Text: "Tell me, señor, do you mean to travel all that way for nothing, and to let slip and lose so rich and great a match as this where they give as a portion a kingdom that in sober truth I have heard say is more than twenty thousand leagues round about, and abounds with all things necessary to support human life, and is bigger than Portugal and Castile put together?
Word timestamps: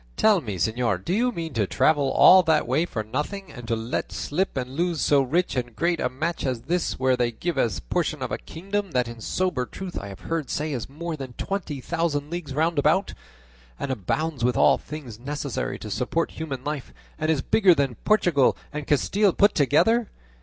"Tell 0.17 0.41
me, 0.41 0.57
señor, 0.57 1.05
do 1.05 1.13
you 1.13 1.31
mean 1.31 1.53
to 1.53 1.67
travel 1.67 2.09
all 2.09 2.41
that 2.41 2.67
way 2.67 2.87
for 2.87 3.03
nothing, 3.03 3.51
and 3.51 3.67
to 3.67 3.75
let 3.75 4.11
slip 4.11 4.57
and 4.57 4.71
lose 4.71 4.99
so 4.99 5.21
rich 5.21 5.55
and 5.55 5.75
great 5.75 5.99
a 5.99 6.09
match 6.09 6.43
as 6.43 6.63
this 6.63 6.97
where 6.97 7.15
they 7.15 7.31
give 7.31 7.55
as 7.55 7.77
a 7.77 7.81
portion 7.83 8.23
a 8.23 8.37
kingdom 8.39 8.93
that 8.93 9.07
in 9.07 9.21
sober 9.21 9.67
truth 9.67 9.99
I 9.99 10.07
have 10.07 10.21
heard 10.21 10.49
say 10.49 10.73
is 10.73 10.89
more 10.89 11.15
than 11.15 11.33
twenty 11.33 11.81
thousand 11.81 12.31
leagues 12.31 12.55
round 12.55 12.79
about, 12.79 13.13
and 13.79 13.91
abounds 13.91 14.43
with 14.43 14.57
all 14.57 14.79
things 14.79 15.19
necessary 15.19 15.77
to 15.77 15.91
support 15.91 16.31
human 16.31 16.63
life, 16.63 16.91
and 17.19 17.29
is 17.29 17.43
bigger 17.43 17.75
than 17.75 17.93
Portugal 18.03 18.57
and 18.73 18.87
Castile 18.87 19.33
put 19.33 19.53
together? 19.53 20.09